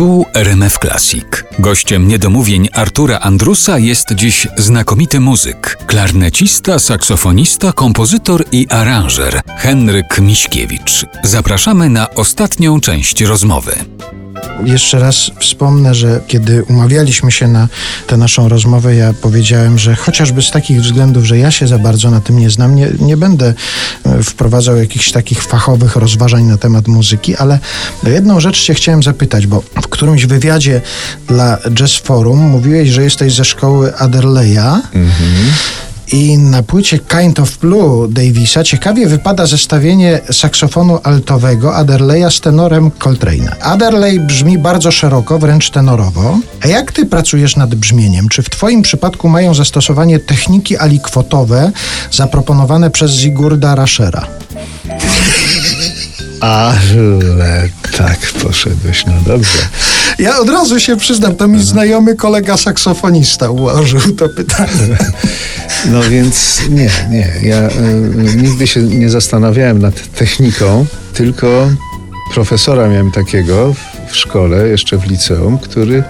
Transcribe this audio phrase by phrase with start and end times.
[0.00, 1.24] Tu RMF Classic.
[1.58, 11.06] Gościem niedomówień Artura Andrusa jest dziś znakomity muzyk, klarnecista, saksofonista, kompozytor i aranżer Henryk Miśkiewicz.
[11.24, 13.72] Zapraszamy na ostatnią część rozmowy.
[14.64, 17.68] Jeszcze raz wspomnę, że kiedy umawialiśmy się na
[18.06, 22.10] tę naszą rozmowę, ja powiedziałem, że chociażby z takich względów, że ja się za bardzo
[22.10, 23.54] na tym nie znam, nie, nie będę
[24.06, 27.58] e, wprowadzał jakichś takich fachowych rozważań na temat muzyki, ale
[28.06, 30.80] jedną rzecz się chciałem zapytać, bo w którymś wywiadzie
[31.28, 34.82] dla Jazz Forum mówiłeś, że jesteś ze szkoły Aderleya.
[36.12, 42.90] I na płycie Kind of Blue Davisa ciekawie wypada zestawienie saksofonu altowego Adderleya z tenorem
[42.90, 43.56] Coltrane'a.
[43.60, 46.38] Adderley brzmi bardzo szeroko, wręcz tenorowo.
[46.64, 48.28] A jak ty pracujesz nad brzmieniem?
[48.28, 51.72] Czy w twoim przypadku mają zastosowanie techniki alikwotowe
[52.12, 54.26] zaproponowane przez Zigurda Rashera?
[56.40, 57.68] Ale
[57.98, 59.58] tak poszedłeś, no dobrze.
[60.18, 64.96] Ja od razu się przyznam, to mi znajomy kolega saksofonista ułożył to pytanie.
[65.90, 67.32] No więc nie, nie.
[67.42, 71.70] Ja y, nigdy się nie zastanawiałem nad techniką, tylko
[72.34, 76.04] profesora miałem takiego w, w szkole, jeszcze w liceum, który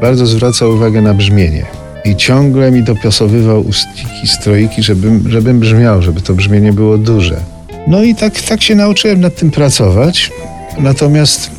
[0.00, 1.66] bardzo zwraca uwagę na brzmienie.
[2.04, 7.55] I ciągle mi dopasowywał ustiki, stroiki, żebym, żebym brzmiał, żeby to brzmienie było duże.
[7.86, 10.30] No i tak, tak się nauczyłem nad tym pracować.
[10.78, 11.50] Natomiast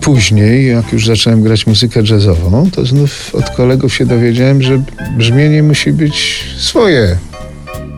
[0.00, 4.82] później, jak już zacząłem grać muzykę jazzową, to znów od kolegów się dowiedziałem, że
[5.16, 7.16] brzmienie musi być swoje.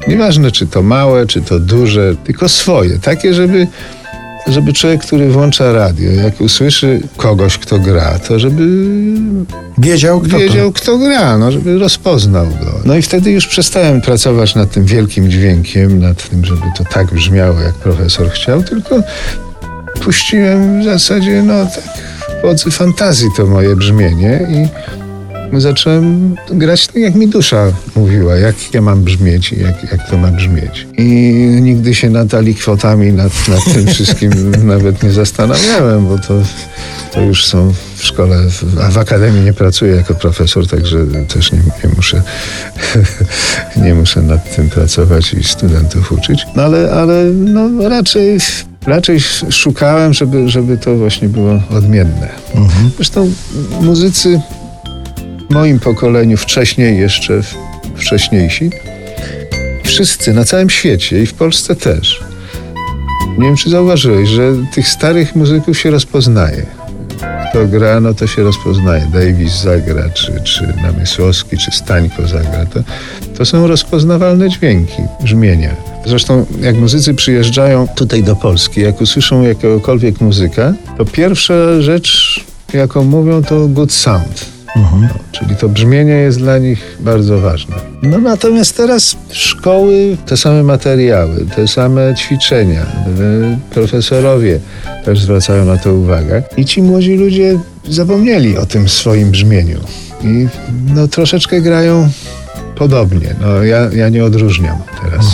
[0.09, 2.99] Nieważne, czy to małe, czy to duże, tylko swoje.
[2.99, 3.67] Takie, żeby,
[4.49, 8.63] żeby człowiek, który włącza radio, jak usłyszy kogoś, kto gra, to żeby
[9.79, 12.81] Wiedział kto wiedział, kto gra, no, żeby rozpoznał go.
[12.85, 17.15] No i wtedy już przestałem pracować nad tym wielkim dźwiękiem, nad tym, żeby to tak
[17.15, 19.03] brzmiało, jak profesor chciał, tylko
[20.01, 21.85] puściłem w zasadzie, no tak,
[22.39, 24.69] w wodzy fantazji to moje brzmienie i
[25.53, 30.19] zacząłem grać tak, jak mi dusza mówiła, jak ja mam brzmieć i jak, jak to
[30.19, 30.87] ma brzmieć.
[30.99, 31.05] I
[31.61, 34.31] nigdy się nad alikwotami, nad, nad tym wszystkim
[34.67, 36.35] nawet nie zastanawiałem, bo to,
[37.13, 38.37] to już są w szkole,
[38.83, 40.99] a w akademii nie pracuję jako profesor, także
[41.29, 42.23] też nie, nie muszę
[43.85, 46.47] nie muszę nad tym pracować i studentów uczyć.
[46.57, 48.39] No ale, ale no raczej
[48.87, 49.21] raczej
[49.51, 52.29] szukałem, żeby, żeby to właśnie było odmienne.
[52.97, 53.31] Zresztą
[53.81, 54.41] muzycy
[55.51, 57.41] w moim pokoleniu, wcześniej jeszcze
[57.97, 58.71] wcześniejsi,
[59.85, 62.21] wszyscy na całym świecie i w Polsce też.
[63.39, 66.67] Nie wiem, czy zauważyłeś, że tych starych muzyków się rozpoznaje.
[67.51, 69.07] Kto gra, no to się rozpoznaje.
[69.13, 72.67] Davis zagra, czy, czy Namysłowski, czy Stańko zagra.
[72.67, 72.81] To,
[73.39, 75.75] to są rozpoznawalne dźwięki, brzmienia.
[76.07, 82.41] Zresztą jak muzycy przyjeżdżają tutaj do Polski, jak usłyszą jakiegokolwiek muzyka, to pierwsza rzecz,
[82.75, 84.56] jaką mówią, to good sound.
[84.77, 87.77] No, czyli to brzmienie jest dla nich bardzo ważne.
[88.03, 94.61] No natomiast teraz szkoły, te same materiały, te same ćwiczenia, y, profesorowie
[95.05, 96.43] też zwracają na to uwagę.
[96.57, 99.81] I ci młodzi ludzie zapomnieli o tym swoim brzmieniu.
[100.23, 100.49] I
[100.95, 102.09] no troszeczkę grają
[102.77, 103.35] podobnie.
[103.41, 105.27] No ja, ja nie odróżniam teraz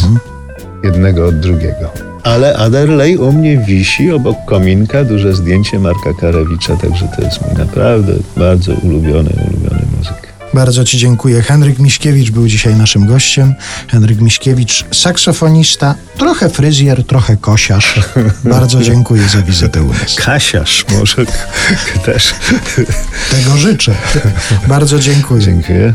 [0.84, 2.11] jednego od drugiego.
[2.22, 7.66] Ale Aderley u mnie wisi obok kominka, duże zdjęcie Marka Karewicza, także to jest mój
[7.66, 10.32] naprawdę bardzo ulubiony, ulubiony muzyk.
[10.54, 11.42] Bardzo Ci dziękuję.
[11.42, 13.54] Henryk Miśkiewicz był dzisiaj naszym gościem.
[13.88, 18.00] Henryk Miśkiewicz, saksofonista, trochę fryzjer, trochę kosiarz.
[18.44, 20.14] Bardzo dziękuję za wizytę u nas.
[20.16, 21.16] Kasiarz może
[22.06, 22.34] też.
[23.30, 23.94] Tego życzę.
[24.68, 25.42] Bardzo dziękuję.
[25.42, 25.94] Dziękuję.